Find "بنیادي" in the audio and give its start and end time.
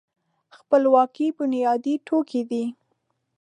1.37-1.95